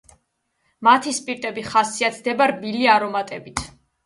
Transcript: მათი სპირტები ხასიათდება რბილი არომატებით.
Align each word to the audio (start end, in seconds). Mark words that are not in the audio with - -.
მათი 0.87 1.13
სპირტები 1.17 1.65
ხასიათდება 1.67 2.49
რბილი 2.53 2.89
არომატებით. 2.97 3.65